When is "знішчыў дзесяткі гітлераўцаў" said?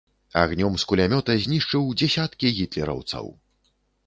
1.43-3.31